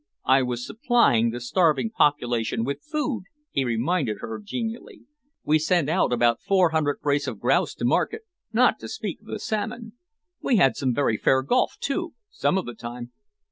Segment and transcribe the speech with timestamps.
[0.25, 5.01] "I was supplying the starving population with food," he reminded her genially.
[5.43, 9.37] "We sent about four hundred brace of grouse to market, not to speak of the
[9.37, 9.93] salmon.
[10.41, 13.11] We had some very fair golf, too, some of the time."